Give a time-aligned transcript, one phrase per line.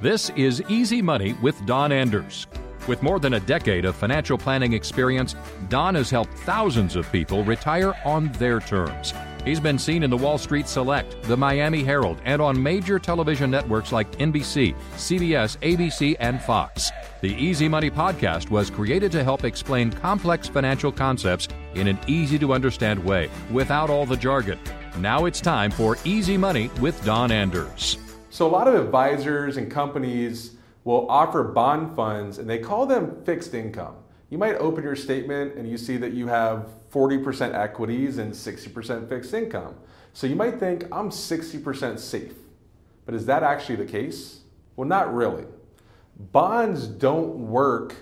[0.00, 2.46] This is Easy Money with Don Anders.
[2.86, 5.34] With more than a decade of financial planning experience,
[5.68, 9.12] Don has helped thousands of people retire on their terms.
[9.44, 13.50] He's been seen in the Wall Street Select, the Miami Herald, and on major television
[13.50, 16.92] networks like NBC, CBS, ABC, and Fox.
[17.20, 22.38] The Easy Money podcast was created to help explain complex financial concepts in an easy
[22.38, 24.60] to understand way without all the jargon.
[24.98, 27.98] Now it's time for Easy Money with Don Anders.
[28.30, 33.22] So, a lot of advisors and companies will offer bond funds and they call them
[33.24, 33.94] fixed income.
[34.28, 39.08] You might open your statement and you see that you have 40% equities and 60%
[39.08, 39.74] fixed income.
[40.12, 42.34] So, you might think, I'm 60% safe.
[43.06, 44.40] But is that actually the case?
[44.76, 45.46] Well, not really.
[46.18, 47.94] Bonds don't work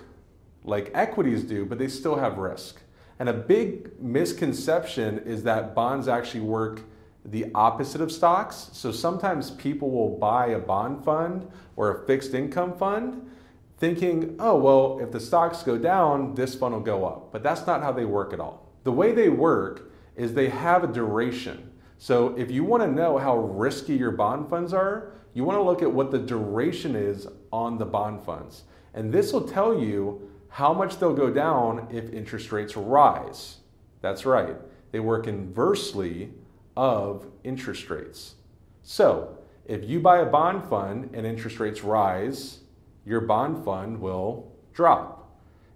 [0.65, 2.81] like equities do, but they still have risk.
[3.19, 6.81] And a big misconception is that bonds actually work
[7.27, 8.69] the opposite of stocks.
[8.73, 13.29] So sometimes people will buy a bond fund or a fixed income fund
[13.77, 17.31] thinking, oh, well, if the stocks go down, this fund will go up.
[17.31, 18.71] But that's not how they work at all.
[18.83, 21.71] The way they work is they have a duration.
[21.99, 25.63] So if you want to know how risky your bond funds are, you want to
[25.63, 28.63] look at what the duration is on the bond funds.
[28.93, 33.57] And this will tell you how much they'll go down if interest rates rise.
[34.01, 34.55] That's right.
[34.91, 36.31] They work inversely
[36.77, 38.35] of interest rates.
[38.83, 42.59] So, if you buy a bond fund and interest rates rise,
[43.03, 45.27] your bond fund will drop.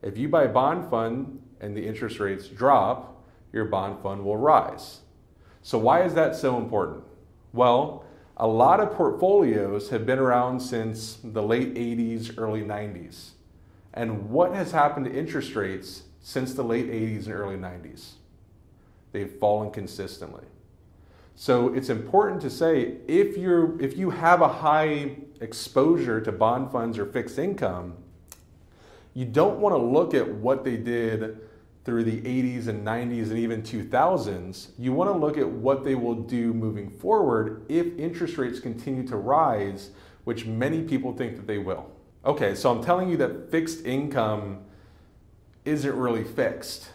[0.03, 4.37] If you buy a bond fund and the interest rates drop, your bond fund will
[4.37, 4.99] rise.
[5.63, 7.03] So, why is that so important?
[7.51, 8.05] Well,
[8.37, 13.31] a lot of portfolios have been around since the late 80s, early 90s.
[13.93, 18.13] And what has happened to interest rates since the late 80s and early 90s?
[19.11, 20.45] They've fallen consistently.
[21.41, 26.71] So it's important to say if you're if you have a high exposure to bond
[26.71, 27.95] funds or fixed income,
[29.15, 31.39] you don't want to look at what they did
[31.83, 34.67] through the 80s and 90s and even 2000s.
[34.77, 39.07] You want to look at what they will do moving forward if interest rates continue
[39.07, 39.89] to rise,
[40.25, 41.89] which many people think that they will.
[42.23, 44.59] Okay, so I'm telling you that fixed income
[45.65, 46.89] isn't really fixed.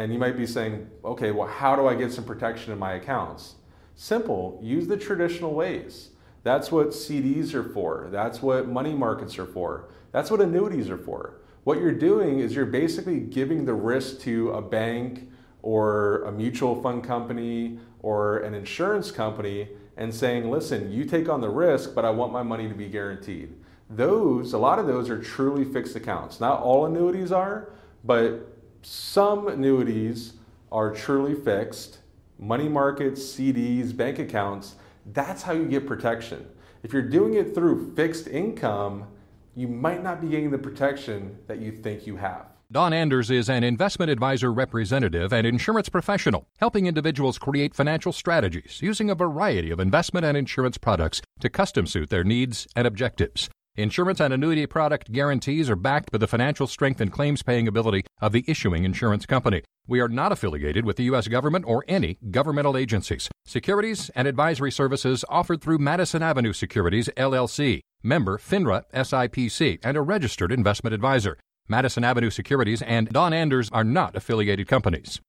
[0.00, 2.94] And you might be saying, okay, well, how do I get some protection in my
[2.94, 3.56] accounts?
[3.94, 6.08] Simple, use the traditional ways.
[6.42, 8.08] That's what CDs are for.
[8.10, 9.90] That's what money markets are for.
[10.10, 11.42] That's what annuities are for.
[11.64, 15.28] What you're doing is you're basically giving the risk to a bank
[15.60, 19.68] or a mutual fund company or an insurance company
[19.98, 22.88] and saying, listen, you take on the risk, but I want my money to be
[22.88, 23.52] guaranteed.
[23.90, 26.40] Those, a lot of those are truly fixed accounts.
[26.40, 27.68] Not all annuities are,
[28.02, 28.46] but
[28.82, 30.34] some annuities
[30.72, 31.98] are truly fixed.
[32.38, 34.76] Money markets, CDs, bank accounts,
[35.12, 36.46] that's how you get protection.
[36.82, 39.06] If you're doing it through fixed income,
[39.54, 42.46] you might not be getting the protection that you think you have.
[42.72, 48.78] Don Anders is an investment advisor representative and insurance professional, helping individuals create financial strategies
[48.80, 53.50] using a variety of investment and insurance products to custom suit their needs and objectives.
[53.76, 58.04] Insurance and annuity product guarantees are backed by the financial strength and claims paying ability
[58.20, 59.62] of the issuing insurance company.
[59.86, 61.28] We are not affiliated with the U.S.
[61.28, 63.28] government or any governmental agencies.
[63.46, 70.02] Securities and advisory services offered through Madison Avenue Securities, LLC, member FINRA SIPC, and a
[70.02, 71.38] registered investment advisor.
[71.68, 75.20] Madison Avenue Securities and Don Anders are not affiliated companies.